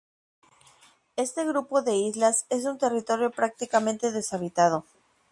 [1.15, 4.83] Este grupo de islas es un territorio prácticamente deshabitado.